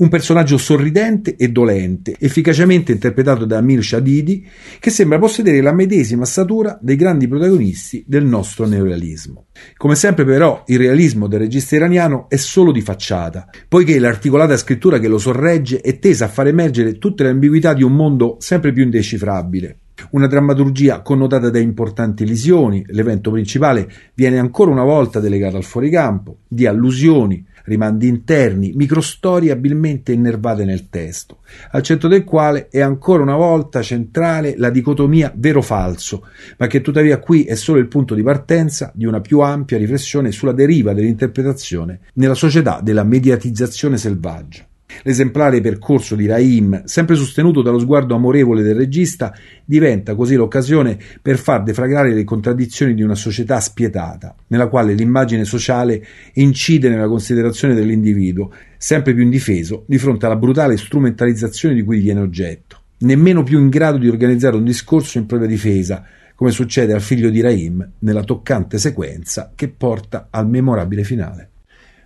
un 0.00 0.08
personaggio 0.08 0.56
sorridente 0.56 1.36
e 1.36 1.48
dolente, 1.48 2.16
efficacemente 2.18 2.92
interpretato 2.92 3.44
da 3.44 3.58
Amir 3.58 3.82
Shadidi, 3.82 4.46
che 4.78 4.90
sembra 4.90 5.18
possedere 5.18 5.60
la 5.60 5.74
medesima 5.74 6.24
statura 6.24 6.78
dei 6.80 6.96
grandi 6.96 7.28
protagonisti 7.28 8.04
del 8.06 8.24
nostro 8.24 8.66
neorealismo. 8.66 9.46
Come 9.76 9.94
sempre 9.94 10.24
però 10.24 10.64
il 10.66 10.78
realismo 10.78 11.26
del 11.26 11.40
regista 11.40 11.76
iraniano 11.76 12.28
è 12.28 12.36
solo 12.36 12.72
di 12.72 12.80
facciata, 12.80 13.48
poiché 13.68 13.98
l'articolata 13.98 14.56
scrittura 14.56 14.98
che 14.98 15.08
lo 15.08 15.18
sorregge 15.18 15.80
è 15.80 15.98
tesa 15.98 16.26
a 16.26 16.28
far 16.28 16.46
emergere 16.46 16.96
tutte 16.98 17.22
le 17.22 17.30
ambiguità 17.30 17.74
di 17.74 17.82
un 17.82 17.92
mondo 17.92 18.36
sempre 18.40 18.72
più 18.72 18.84
indecifrabile. 18.84 19.80
Una 20.12 20.26
drammaturgia 20.26 21.02
connotata 21.02 21.50
da 21.50 21.58
importanti 21.58 22.26
lesioni, 22.26 22.82
l'evento 22.88 23.30
principale 23.30 23.86
viene 24.14 24.38
ancora 24.38 24.70
una 24.70 24.82
volta 24.82 25.20
delegato 25.20 25.58
al 25.58 25.64
fuoricampo, 25.64 26.38
di 26.48 26.64
allusioni, 26.66 27.44
rimandi 27.64 28.08
interni, 28.08 28.72
microstorie 28.74 29.50
abilmente 29.50 30.12
innervate 30.12 30.64
nel 30.64 30.88
testo, 30.88 31.38
al 31.72 31.82
centro 31.82 32.08
del 32.08 32.24
quale 32.24 32.68
è 32.68 32.80
ancora 32.80 33.22
una 33.22 33.36
volta 33.36 33.82
centrale 33.82 34.54
la 34.56 34.70
dicotomia 34.70 35.32
vero-falso, 35.34 36.26
ma 36.58 36.66
che 36.66 36.80
tuttavia 36.80 37.18
qui 37.18 37.44
è 37.44 37.54
solo 37.54 37.78
il 37.78 37.88
punto 37.88 38.14
di 38.14 38.22
partenza 38.22 38.90
di 38.94 39.04
una 39.04 39.20
più 39.20 39.40
ampia 39.40 39.78
riflessione 39.78 40.32
sulla 40.32 40.52
deriva 40.52 40.92
dell'interpretazione 40.92 42.00
nella 42.14 42.34
società 42.34 42.80
della 42.82 43.04
mediatizzazione 43.04 43.96
selvaggia. 43.96 44.68
L'esemplare 45.02 45.60
percorso 45.60 46.14
di 46.14 46.26
Raim, 46.26 46.84
sempre 46.84 47.14
sostenuto 47.16 47.62
dallo 47.62 47.78
sguardo 47.78 48.14
amorevole 48.14 48.62
del 48.62 48.74
regista, 48.74 49.34
diventa 49.64 50.14
così 50.14 50.34
l'occasione 50.34 50.98
per 51.20 51.38
far 51.38 51.62
deflagrare 51.62 52.12
le 52.12 52.24
contraddizioni 52.24 52.94
di 52.94 53.02
una 53.02 53.14
società 53.14 53.60
spietata, 53.60 54.34
nella 54.48 54.68
quale 54.68 54.94
l'immagine 54.94 55.44
sociale 55.44 56.04
incide 56.34 56.88
nella 56.88 57.08
considerazione 57.08 57.74
dell'individuo, 57.74 58.52
sempre 58.76 59.14
più 59.14 59.22
indifeso 59.22 59.84
di 59.86 59.98
fronte 59.98 60.26
alla 60.26 60.36
brutale 60.36 60.76
strumentalizzazione 60.76 61.74
di 61.74 61.82
cui 61.82 62.00
viene 62.00 62.20
oggetto, 62.20 62.80
nemmeno 62.98 63.42
più 63.42 63.58
in 63.58 63.68
grado 63.68 63.98
di 63.98 64.08
organizzare 64.08 64.56
un 64.56 64.64
discorso 64.64 65.18
in 65.18 65.26
propria 65.26 65.48
difesa, 65.48 66.04
come 66.40 66.52
succede 66.52 66.94
al 66.94 67.02
figlio 67.02 67.28
di 67.28 67.42
Raim 67.42 67.86
nella 67.98 68.24
toccante 68.24 68.78
sequenza 68.78 69.52
che 69.54 69.68
porta 69.68 70.28
al 70.30 70.48
memorabile 70.48 71.04
finale. 71.04 71.50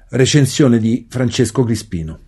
Recensione 0.08 0.78
di 0.78 1.06
Francesco 1.08 1.62
Crispino. 1.62 2.18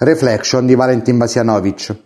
Reflection 0.00 0.64
di 0.64 0.76
Valentin 0.76 1.16
Basianovic. 1.16 1.96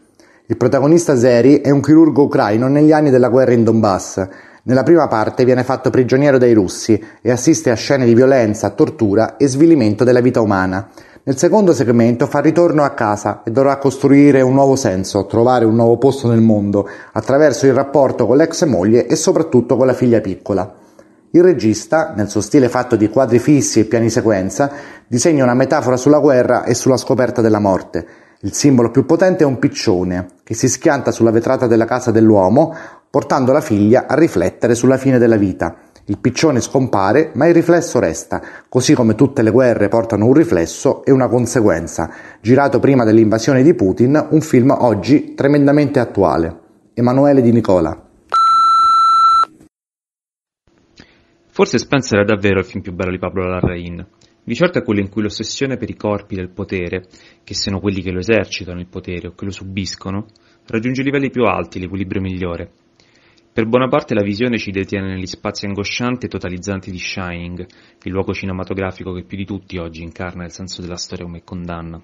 Il 0.46 0.56
protagonista 0.56 1.14
Zeri 1.14 1.60
è 1.60 1.68
un 1.68 1.82
chirurgo 1.82 2.22
ucraino 2.22 2.66
negli 2.66 2.90
anni 2.90 3.10
della 3.10 3.28
guerra 3.28 3.52
in 3.52 3.64
Donbass. 3.64 4.28
Nella 4.62 4.82
prima 4.82 5.08
parte 5.08 5.44
viene 5.44 5.62
fatto 5.62 5.90
prigioniero 5.90 6.38
dai 6.38 6.54
russi 6.54 6.98
e 7.20 7.30
assiste 7.30 7.68
a 7.68 7.74
scene 7.74 8.06
di 8.06 8.14
violenza, 8.14 8.70
tortura 8.70 9.36
e 9.36 9.46
svilimento 9.46 10.04
della 10.04 10.22
vita 10.22 10.40
umana. 10.40 10.88
Nel 11.24 11.36
secondo 11.36 11.74
segmento 11.74 12.26
fa 12.26 12.40
ritorno 12.40 12.82
a 12.82 12.94
casa 12.94 13.42
e 13.44 13.50
dovrà 13.50 13.76
costruire 13.76 14.40
un 14.40 14.54
nuovo 14.54 14.74
senso, 14.74 15.26
trovare 15.26 15.66
un 15.66 15.74
nuovo 15.74 15.98
posto 15.98 16.28
nel 16.28 16.40
mondo, 16.40 16.88
attraverso 17.12 17.66
il 17.66 17.74
rapporto 17.74 18.26
con 18.26 18.38
l'ex 18.38 18.64
moglie 18.64 19.06
e 19.06 19.16
soprattutto 19.16 19.76
con 19.76 19.84
la 19.84 19.92
figlia 19.92 20.22
piccola. 20.22 20.80
Il 21.34 21.42
regista, 21.42 22.12
nel 22.14 22.28
suo 22.28 22.42
stile 22.42 22.68
fatto 22.68 22.94
di 22.94 23.08
quadri 23.08 23.38
fissi 23.38 23.80
e 23.80 23.84
piani 23.86 24.10
sequenza, 24.10 24.70
disegna 25.06 25.42
una 25.42 25.54
metafora 25.54 25.96
sulla 25.96 26.18
guerra 26.18 26.64
e 26.64 26.74
sulla 26.74 26.98
scoperta 26.98 27.40
della 27.40 27.58
morte. 27.58 28.06
Il 28.40 28.52
simbolo 28.52 28.90
più 28.90 29.06
potente 29.06 29.42
è 29.42 29.46
un 29.46 29.58
piccione, 29.58 30.26
che 30.44 30.52
si 30.52 30.68
schianta 30.68 31.10
sulla 31.10 31.30
vetrata 31.30 31.66
della 31.66 31.86
casa 31.86 32.10
dell'uomo, 32.10 32.74
portando 33.08 33.50
la 33.52 33.62
figlia 33.62 34.04
a 34.06 34.14
riflettere 34.14 34.74
sulla 34.74 34.98
fine 34.98 35.16
della 35.16 35.36
vita. 35.36 35.74
Il 36.04 36.18
piccione 36.18 36.60
scompare, 36.60 37.30
ma 37.32 37.46
il 37.46 37.54
riflesso 37.54 37.98
resta, 37.98 38.42
così 38.68 38.92
come 38.92 39.14
tutte 39.14 39.40
le 39.40 39.50
guerre 39.50 39.88
portano 39.88 40.26
un 40.26 40.34
riflesso 40.34 41.02
e 41.02 41.12
una 41.12 41.28
conseguenza. 41.28 42.10
Girato 42.42 42.78
prima 42.78 43.04
dell'invasione 43.04 43.62
di 43.62 43.72
Putin, 43.72 44.26
un 44.28 44.40
film 44.42 44.76
oggi 44.78 45.32
tremendamente 45.32 45.98
attuale. 45.98 46.58
Emanuele 46.92 47.40
Di 47.40 47.52
Nicola. 47.52 48.11
Forse 51.54 51.76
Spencer 51.76 52.20
è 52.20 52.24
davvero 52.24 52.60
il 52.60 52.64
film 52.64 52.80
più 52.80 52.94
bello 52.94 53.10
di 53.10 53.18
Pablo 53.18 53.46
Larraín. 53.46 54.02
Di 54.42 54.54
certo 54.54 54.78
è 54.78 54.82
quello 54.82 55.00
in 55.00 55.10
cui 55.10 55.20
l'ossessione 55.20 55.76
per 55.76 55.90
i 55.90 55.96
corpi 55.96 56.34
del 56.34 56.48
potere, 56.48 57.04
che 57.44 57.52
siano 57.52 57.78
quelli 57.78 58.00
che 58.00 58.10
lo 58.10 58.20
esercitano 58.20 58.80
il 58.80 58.86
potere 58.86 59.28
o 59.28 59.34
che 59.34 59.44
lo 59.44 59.50
subiscono, 59.50 60.28
raggiunge 60.68 61.02
livelli 61.02 61.28
più 61.28 61.42
alti, 61.42 61.78
l'equilibrio 61.78 62.22
migliore. 62.22 62.70
Per 63.52 63.66
buona 63.66 63.86
parte 63.88 64.14
la 64.14 64.22
visione 64.22 64.56
ci 64.56 64.70
detiene 64.70 65.12
negli 65.12 65.26
spazi 65.26 65.66
angoscianti 65.66 66.24
e 66.24 66.30
totalizzanti 66.30 66.90
di 66.90 66.98
Shining, 66.98 67.66
il 68.02 68.10
luogo 68.10 68.32
cinematografico 68.32 69.12
che 69.12 69.24
più 69.24 69.36
di 69.36 69.44
tutti 69.44 69.76
oggi 69.76 70.02
incarna 70.02 70.44
il 70.44 70.52
senso 70.52 70.80
della 70.80 70.96
storia 70.96 71.26
come 71.26 71.44
condanna. 71.44 72.00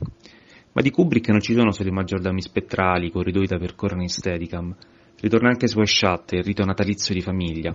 Ma 0.73 0.83
di 0.83 0.91
Kubrick 0.91 1.31
non 1.31 1.41
ci 1.41 1.55
sono 1.55 1.73
solo 1.73 1.89
i 1.89 1.93
maggiordomi 1.93 2.43
spettrali, 2.43 3.07
i 3.07 3.11
corridoi 3.11 3.47
da 3.47 3.57
percorrere 3.57 4.03
in 4.03 4.09
Steadicam. 4.09 4.77
Ritorna 5.21 5.49
anche 5.49 5.67
Swiss 5.67 5.97
Shut, 5.97 6.33
il 6.33 6.45
rito 6.45 6.65
natalizio 6.65 7.13
di 7.13 7.23
famiglia, 7.23 7.75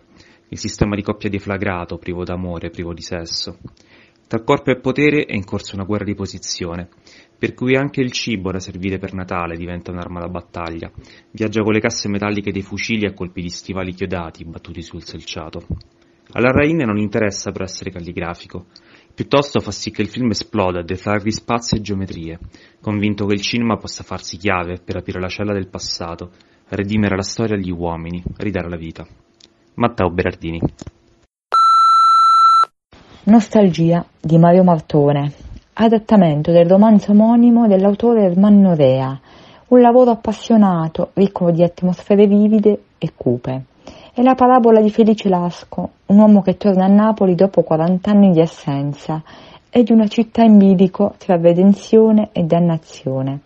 il 0.50 0.58
sistema 0.58 0.96
di 0.96 1.02
coppia 1.02 1.30
deflagrato, 1.30 1.98
privo 1.98 2.24
d'amore, 2.24 2.70
privo 2.70 2.94
di 2.94 3.02
sesso. 3.02 3.58
Tra 4.28 4.42
corpo 4.42 4.72
e 4.72 4.80
potere 4.80 5.26
è 5.26 5.36
in 5.36 5.44
corso 5.44 5.76
una 5.76 5.84
guerra 5.84 6.06
di 6.06 6.16
posizione, 6.16 6.90
per 7.38 7.54
cui 7.54 7.76
anche 7.76 8.02
il 8.02 8.12
cibo 8.12 8.52
da 8.52 8.60
servire 8.60 8.98
per 8.98 9.14
Natale 9.14 9.56
diventa 9.56 9.92
un'arma 9.92 10.20
da 10.20 10.28
battaglia, 10.28 10.92
viaggia 11.32 11.62
con 11.62 11.74
le 11.74 11.80
casse 11.80 12.08
metalliche 12.08 12.52
dei 12.52 12.62
fucili 12.62 13.06
a 13.06 13.14
colpi 13.14 13.42
di 13.42 13.50
stivali 13.50 13.94
chiodati 13.94 14.46
battuti 14.46 14.82
sul 14.82 15.04
selciato. 15.04 15.66
Alla 16.32 16.52
Rain 16.52 16.78
non 16.78 16.98
interessa 16.98 17.52
però 17.52 17.66
essere 17.66 17.92
calligrafico, 17.92 18.66
piuttosto 19.14 19.60
fa 19.60 19.72
sì 19.72 19.92
che 19.92 20.02
il 20.02 20.08
film 20.08 20.30
esploda 20.30 20.80
a 20.80 20.84
defragri 20.84 21.32
spazi 21.32 21.76
e 21.76 21.82
geometrie, 21.82 22.40
convinto 22.82 23.26
che 23.26 23.36
il 23.36 23.42
cinema 23.42 23.78
possa 23.78 24.04
farsi 24.04 24.38
chiave 24.38 24.80
per 24.84 24.96
aprire 24.96 25.20
la 25.20 25.28
cella 25.28 25.54
del 25.54 25.68
passato, 25.68 26.32
redimere 26.70 27.16
la 27.16 27.22
storia 27.22 27.56
agli 27.56 27.70
uomini, 27.70 28.24
ridare 28.38 28.70
la 28.70 28.78
vita. 28.78 29.06
Matteo 29.76 30.10
Berardini 30.10 30.62
Nostalgia 33.26 34.06
di 34.20 34.38
Mario 34.38 34.64
Martone, 34.64 35.32
adattamento 35.74 36.52
del 36.52 36.68
romanzo 36.68 37.12
omonimo 37.12 37.68
dell'autore 37.68 38.26
Ermanno 38.26 38.76
Rea, 38.76 39.18
un 39.70 39.80
lavoro 39.80 40.12
appassionato, 40.12 41.12
ricco 41.14 41.50
di 41.50 41.64
atmosfere 41.64 42.28
vivide 42.28 42.84
e 42.98 43.14
cupe. 43.16 43.64
È 44.14 44.22
la 44.22 44.36
parabola 44.36 44.82
di 44.82 44.92
Felice 44.92 45.30
Lasco, 45.30 45.90
un 46.08 46.18
uomo 46.20 46.42
che 46.42 46.58
torna 46.58 46.86
a 46.86 46.90
Napoli 46.90 47.34
dopo 47.34 47.64
40 47.64 48.12
anni 48.12 48.32
di 48.32 48.42
assenza 48.42 49.24
e 49.70 49.82
di 49.82 49.92
una 49.92 50.08
città 50.08 50.44
in 50.44 50.58
bilico 50.58 51.16
tra 51.18 51.36
redenzione 51.38 52.30
e 52.32 52.44
dannazione. 52.44 53.40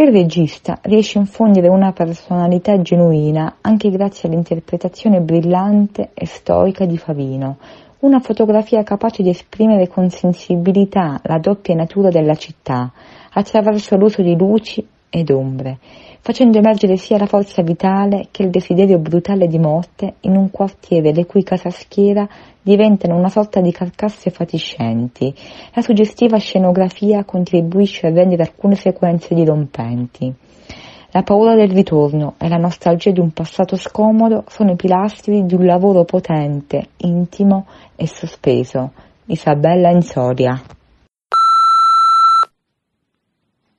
Il 0.00 0.12
regista 0.12 0.78
riesce 0.84 1.18
a 1.18 1.20
infondere 1.20 1.68
una 1.68 1.92
personalità 1.92 2.80
genuina 2.80 3.56
anche 3.60 3.90
grazie 3.90 4.30
all'interpretazione 4.30 5.20
brillante 5.20 6.12
e 6.14 6.24
stoica 6.24 6.86
di 6.86 6.96
Favino, 6.96 7.58
una 7.98 8.18
fotografia 8.18 8.82
capace 8.82 9.22
di 9.22 9.28
esprimere 9.28 9.88
con 9.88 10.08
sensibilità 10.08 11.20
la 11.24 11.36
doppia 11.36 11.74
natura 11.74 12.08
della 12.08 12.34
città, 12.34 12.90
attraverso 13.34 13.94
l'uso 13.96 14.22
di 14.22 14.34
luci 14.34 14.82
ed 15.10 15.28
ombre, 15.30 15.78
facendo 16.20 16.58
emergere 16.58 16.96
sia 16.96 17.18
la 17.18 17.26
forza 17.26 17.62
vitale 17.62 18.28
che 18.30 18.44
il 18.44 18.50
desiderio 18.50 18.98
brutale 18.98 19.48
di 19.48 19.58
morte 19.58 20.14
in 20.20 20.36
un 20.36 20.50
quartiere 20.50 21.12
le 21.12 21.26
cui 21.26 21.42
casaschiera 21.42 22.26
diventano 22.62 23.16
una 23.16 23.28
sorta 23.28 23.60
di 23.60 23.72
carcasse 23.72 24.30
fatiscenti. 24.30 25.34
La 25.74 25.82
suggestiva 25.82 26.38
scenografia 26.38 27.24
contribuisce 27.24 28.06
a 28.06 28.12
rendere 28.12 28.42
alcune 28.42 28.76
sequenze 28.76 29.34
dirompenti. 29.34 30.32
La 31.12 31.22
paura 31.22 31.56
del 31.56 31.70
ritorno 31.70 32.34
e 32.38 32.48
la 32.48 32.56
nostalgia 32.56 33.10
di 33.10 33.18
un 33.18 33.32
passato 33.32 33.74
scomodo 33.74 34.44
sono 34.46 34.70
i 34.70 34.76
pilastri 34.76 35.44
di 35.44 35.56
un 35.56 35.66
lavoro 35.66 36.04
potente, 36.04 36.90
intimo 36.98 37.66
e 37.96 38.06
sospeso. 38.06 38.92
Isabella 39.26 39.90
Insoria. 39.90 40.60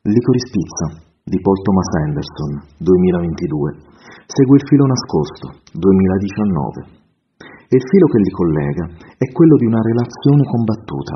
Licorice 0.03 0.49
Pizza 0.51 1.10
di 1.23 1.37
Paul 1.37 1.59
Thomas 1.61 1.89
Anderson 2.01 2.51
2022 2.81 3.77
segue 4.25 4.57
il 4.57 4.65
filo 4.65 4.85
nascosto 4.89 5.45
2019 5.77 7.01
e 7.69 7.73
il 7.77 7.85
filo 7.87 8.07
che 8.09 8.19
li 8.19 8.33
collega 8.33 8.85
è 9.15 9.25
quello 9.31 9.55
di 9.55 9.69
una 9.69 9.79
relazione 9.79 10.43
combattuta. 10.43 11.15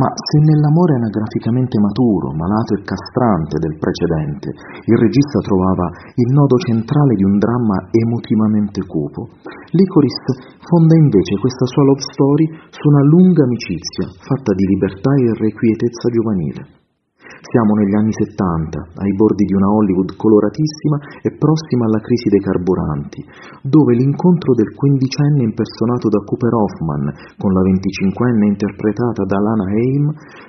Ma 0.00 0.08
se 0.16 0.38
nell'amore 0.42 0.96
anagraficamente 0.96 1.76
maturo, 1.76 2.32
malato 2.32 2.72
e 2.72 2.82
castrante 2.88 3.60
del 3.60 3.76
precedente 3.76 4.48
il 4.88 4.96
regista 4.96 5.44
trovava 5.44 5.92
il 6.16 6.30
nodo 6.32 6.56
centrale 6.64 7.14
di 7.14 7.24
un 7.24 7.36
dramma 7.36 7.84
emotivamente 7.92 8.80
cupo, 8.88 9.28
Licorice 9.76 10.56
fonda 10.64 10.96
invece 10.96 11.36
questa 11.36 11.68
sua 11.68 11.84
love 11.84 12.00
story 12.00 12.46
su 12.72 12.84
una 12.88 13.04
lunga 13.04 13.44
amicizia 13.44 14.08
fatta 14.24 14.56
di 14.56 14.64
libertà 14.72 15.12
e 15.12 15.36
irrequietezza 15.36 16.08
giovanile. 16.08 16.87
Siamo 17.28 17.76
negli 17.76 17.92
anni 17.92 18.12
Settanta, 18.16 18.80
ai 19.04 19.12
bordi 19.12 19.44
di 19.44 19.52
una 19.52 19.68
Hollywood 19.68 20.16
coloratissima 20.16 20.96
e 21.20 21.36
prossima 21.36 21.84
alla 21.84 22.00
crisi 22.00 22.32
dei 22.32 22.40
carburanti, 22.40 23.20
dove 23.62 23.94
l'incontro 23.94 24.56
del 24.56 24.72
quindicenne 24.72 25.44
impersonato 25.44 26.08
da 26.08 26.24
Cooper 26.24 26.54
Hoffman 26.56 27.04
con 27.36 27.52
la 27.52 27.62
venticinquenne 27.62 28.48
interpretata 28.48 29.28
da 29.28 29.38
Lana 29.44 29.68
Haim 29.68 30.06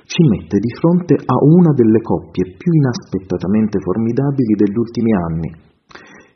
ci 0.08 0.24
mette 0.24 0.56
di 0.56 0.72
fronte 0.80 1.20
a 1.20 1.36
una 1.52 1.76
delle 1.76 2.00
coppie 2.00 2.56
più 2.56 2.72
inaspettatamente 2.72 3.76
formidabili 3.84 4.56
degli 4.56 4.78
ultimi 4.80 5.12
anni. 5.12 5.48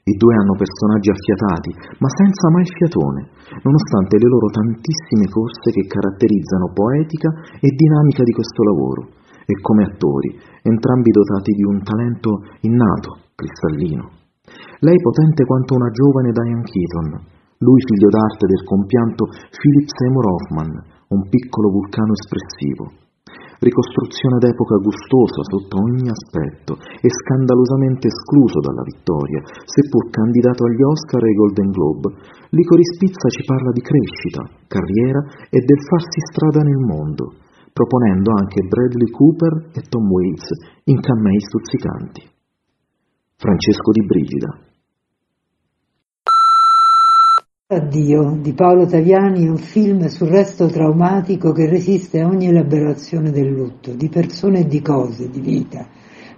I 0.04 0.14
due 0.20 0.37
hanno 0.37 0.61
personaggi 0.61 1.09
affiatati, 1.09 1.70
ma 2.04 2.09
senza 2.12 2.52
mai 2.52 2.68
fiatone, 2.68 3.20
nonostante 3.64 4.20
le 4.20 4.28
loro 4.28 4.52
tantissime 4.52 5.24
corse 5.33 5.72
che 5.72 5.88
caratterizzano 5.88 6.68
poetica 6.76 7.33
e 7.64 7.72
dinamica 7.72 8.22
di 8.22 8.33
questo 8.37 8.61
lavoro 8.61 9.23
e 9.46 9.54
come 9.61 9.85
attori, 9.85 10.37
entrambi 10.62 11.11
dotati 11.11 11.52
di 11.52 11.64
un 11.64 11.83
talento 11.83 12.42
innato, 12.61 13.33
cristallino. 13.35 14.04
Lei 14.80 14.98
potente 15.00 15.44
quanto 15.44 15.74
una 15.74 15.90
giovane 15.90 16.33
Diane 16.33 16.64
Keaton, 16.64 17.09
lui 17.64 17.80
figlio 17.80 18.11
d'arte 18.12 18.44
del 18.44 18.64
compianto 18.64 19.24
Philip 19.30 19.88
Seymour 19.88 20.26
Hoffman, 20.28 20.72
un 21.16 21.22
piccolo 21.28 21.70
vulcano 21.70 22.12
espressivo. 22.12 22.85
Ricostruzione 23.64 24.37
d'epoca 24.44 24.76
gustosa 24.76 25.40
sotto 25.48 25.80
ogni 25.80 26.11
aspetto 26.11 26.76
e 26.76 27.09
scandalosamente 27.09 28.12
escluso 28.12 28.61
dalla 28.61 28.85
vittoria, 28.85 29.40
seppur 29.64 30.11
candidato 30.12 30.68
agli 30.68 30.83
Oscar 30.85 31.24
e 31.24 31.28
ai 31.33 31.38
Golden 31.40 31.70
Globe, 31.72 32.09
Licorice 32.52 32.98
Pizza 33.00 33.28
ci 33.33 33.40
parla 33.48 33.72
di 33.72 33.80
crescita, 33.80 34.42
carriera 34.68 35.20
e 35.48 35.59
del 35.64 35.80
farsi 35.88 36.20
strada 36.28 36.61
nel 36.61 36.83
mondo, 36.85 37.24
proponendo 37.74 38.30
anche 38.30 38.62
Bradley 38.62 39.10
Cooper 39.10 39.70
e 39.74 39.82
Tom 39.88 40.08
Waits 40.08 40.46
in 40.84 41.00
cammei 41.00 41.40
stuzzicanti. 41.40 42.22
Francesco 43.37 43.90
di 43.90 44.06
Brigida 44.06 44.58
Addio 47.66 48.38
di 48.40 48.52
Paolo 48.52 48.87
Taviani 48.87 49.46
è 49.46 49.48
un 49.48 49.56
film 49.56 50.06
sul 50.06 50.28
resto 50.28 50.66
traumatico 50.66 51.50
che 51.50 51.68
resiste 51.68 52.20
a 52.20 52.28
ogni 52.28 52.46
elaborazione 52.46 53.30
del 53.30 53.50
lutto, 53.50 53.94
di 53.94 54.08
persone 54.08 54.60
e 54.60 54.66
di 54.66 54.80
cose, 54.80 55.28
di 55.28 55.40
vita. 55.40 55.88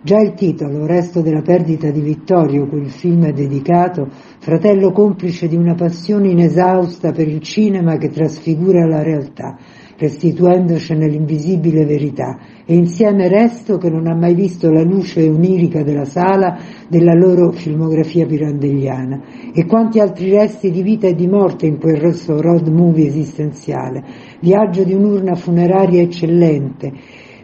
Già 0.03 0.21
il 0.21 0.35
titolo, 0.35 0.87
Resto 0.87 1.21
della 1.21 1.43
perdita 1.43 1.91
di 1.91 2.01
Vittorio, 2.01 2.69
cui 2.69 2.83
il 2.83 2.93
film 2.93 3.25
è 3.25 3.33
dedicato, 3.33 4.09
fratello 4.39 4.93
complice 4.93 5.49
di 5.49 5.57
una 5.57 5.75
passione 5.75 6.29
inesausta 6.29 7.11
per 7.11 7.27
il 7.27 7.43
cinema 7.43 7.97
che 7.97 8.09
trasfigura 8.09 8.87
la 8.87 9.03
realtà, 9.03 9.59
restituendocene 9.97 11.09
l'invisibile 11.09 11.85
verità, 11.85 12.39
e 12.65 12.75
insieme 12.75 13.29
Resto 13.29 13.79
che 13.79 13.89
non 13.89 14.07
ha 14.07 14.15
mai 14.15 14.35
visto 14.35 14.71
la 14.71 14.83
luce 14.83 15.29
onirica 15.29 15.83
della 15.83 16.05
sala 16.05 16.59
della 16.89 17.15
loro 17.15 17.53
filmografia 17.53 18.27
pirandelliana, 18.27 19.23
e 19.55 19.65
quanti 19.67 20.01
altri 20.01 20.31
resti 20.31 20.71
di 20.71 20.83
vita 20.83 21.07
e 21.07 21.15
di 21.15 21.27
morte 21.27 21.67
in 21.67 21.79
quel 21.79 21.97
rosso 21.97 22.41
road 22.41 22.69
movie 22.69 23.07
esistenziale, 23.07 24.05
viaggio 24.41 24.85
di 24.85 24.93
un'urna 24.93 25.35
funeraria 25.35 26.03
eccellente, 26.03 26.93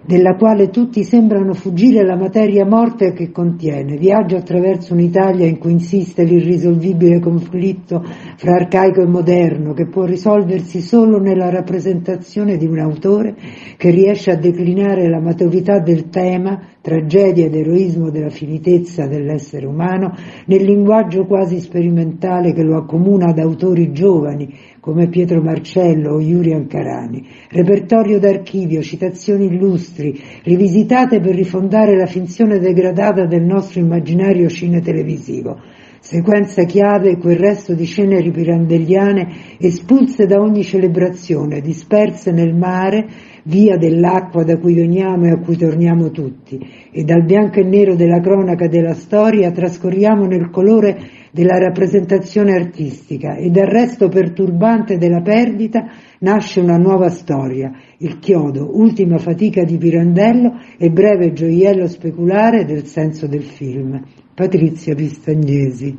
della 0.05 0.35
quale 0.35 0.71
tutti 0.71 1.05
sembrano 1.05 1.55
fuggire 1.55 2.05
la 2.05 2.17
materia 2.17 2.65
morta 2.67 3.13
che 3.13 3.31
contiene. 3.31 3.97
Viaggio 3.97 4.37
attraverso 4.37 4.95
un'Italia 4.95 5.47
in 5.47 5.59
cui 5.59 5.73
insiste 5.73 6.25
l'irrisolvibile 6.25 7.21
conflitto 7.21 8.03
fra 8.37 8.55
arcaico 8.55 9.03
e 9.03 9.07
moderno, 9.07 9.73
che 9.73 9.87
può 9.87 10.05
risolversi 10.05 10.81
solo 10.81 11.19
nella 11.19 11.51
rappresentazione 11.51 12.57
di 12.57 12.67
un 12.67 12.79
autore 12.79 13.37
che 13.77 13.91
riesce 13.91 14.33
a 14.33 14.37
declinare 14.37 15.09
la 15.09 15.21
maturità 15.21 15.79
del 15.79 16.09
tema, 16.09 16.61
tragedia 16.83 17.47
ed 17.47 17.55
eroismo 17.55 18.11
della 18.11 18.29
finitezza 18.29 19.07
dell'essere 19.07 19.65
umano, 19.65 20.15
nel 20.47 20.65
linguaggio 20.65 21.25
quasi 21.25 21.61
sperimentale 21.61 22.53
che 22.53 22.63
lo 22.63 22.77
accomuna 22.77 23.29
ad 23.29 23.39
autori 23.39 23.93
giovani, 23.93 24.53
come 24.81 25.09
Pietro 25.09 25.41
Marcello 25.41 26.15
o 26.15 26.21
Yuri 26.21 26.53
Ancarani, 26.53 27.25
repertorio 27.51 28.19
d'archivio, 28.19 28.83
citazioni 28.83 29.47
illustri, 29.47 30.21
rivisitate 30.43 31.21
per 31.21 31.37
rifondare 31.37 31.97
la 31.97 32.07
finzione 32.07 32.59
degradata 32.59 33.25
del 33.27 33.45
nostro 33.45 33.79
immaginario 33.79 34.49
cinetelevisivo, 34.49 35.61
sequenza 36.03 36.65
chiave 36.65 37.17
quel 37.17 37.39
resto 37.39 37.75
di 37.75 37.87
ceneri 37.87 38.33
pirandelliane 38.33 39.57
espulse 39.59 40.27
da 40.27 40.41
ogni 40.41 40.65
celebrazione, 40.65 41.61
disperse 41.61 42.33
nel 42.33 42.57
mare, 42.57 43.07
via 43.45 43.77
dell'acqua 43.77 44.43
da 44.43 44.59
cui 44.59 44.75
veniamo 44.75 45.27
e 45.27 45.31
a 45.31 45.39
cui 45.39 45.57
torniamo 45.57 46.11
tutti, 46.11 46.59
e 46.91 47.05
dal 47.05 47.25
bianco 47.25 47.61
e 47.61 47.65
nero 47.65 47.95
della 47.95 48.21
cronaca 48.21 48.67
della 48.67 48.95
storia 48.95 49.53
trascorriamo 49.53 50.27
nel 50.27 50.51
colore 50.51 50.99
della 51.31 51.57
rappresentazione 51.59 52.53
artistica 52.53 53.37
e 53.37 53.51
dal 53.51 53.67
resto 53.67 54.09
perturbante 54.09 54.99
della 54.99 55.23
perdita 55.23 55.87
nasce 56.19 56.59
una 56.59 56.79
nuova 56.79 57.11
storia, 57.11 57.71
il 57.99 58.19
chiodo, 58.19 58.77
ultima 58.77 59.19
fatica 59.19 59.63
di 59.63 59.79
Pirandello 59.79 60.61
e 60.77 60.91
breve 60.91 61.33
gioiello 61.33 61.87
speculare 61.87 62.65
del 62.65 62.87
senso 62.87 63.29
del 63.29 63.45
film. 63.45 64.03
Patrizia 64.43 64.97
Pistagnesi. 64.97 65.97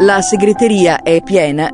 La 0.00 0.20
segreteria 0.20 1.00
è 1.00 1.22
piena. 1.22 1.70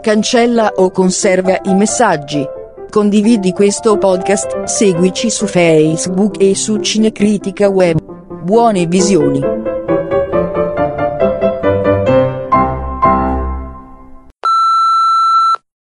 Cancella 0.00 0.72
o 0.76 0.90
conserva 0.90 1.60
i 1.64 1.74
messaggi. 1.74 2.42
Condividi 2.88 3.52
questo 3.52 3.98
podcast, 3.98 4.62
seguici 4.62 5.28
su 5.28 5.46
Facebook 5.46 6.40
e 6.40 6.54
su 6.54 6.78
Cinecritica 6.78 7.68
Web. 7.68 8.00
Buone 8.42 8.86
visioni. 8.86 9.38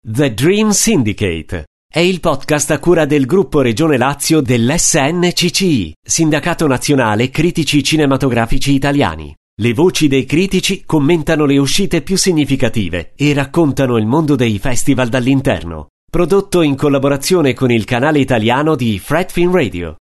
The 0.01 0.33
Dream 0.33 0.71
Syndicate 0.71 1.63
è 1.93 1.99
il 1.99 2.21
podcast 2.21 2.71
a 2.71 2.79
cura 2.79 3.05
del 3.05 3.27
gruppo 3.27 3.61
Regione 3.61 3.97
Lazio 3.97 4.41
dell'SNCCI, 4.41 5.93
Sindacato 6.03 6.65
Nazionale 6.65 7.29
Critici 7.29 7.83
Cinematografici 7.83 8.73
Italiani. 8.73 9.31
Le 9.61 9.73
voci 9.75 10.07
dei 10.07 10.25
critici 10.25 10.85
commentano 10.87 11.45
le 11.45 11.59
uscite 11.59 12.01
più 12.01 12.17
significative 12.17 13.11
e 13.15 13.31
raccontano 13.35 13.97
il 13.97 14.07
mondo 14.07 14.33
dei 14.33 14.57
festival 14.57 15.07
dall'interno. 15.07 15.89
Prodotto 16.09 16.63
in 16.63 16.75
collaborazione 16.75 17.53
con 17.53 17.69
il 17.69 17.83
canale 17.85 18.17
italiano 18.17 18.75
di 18.75 18.97
Fredfin 18.97 19.51
Radio. 19.51 19.97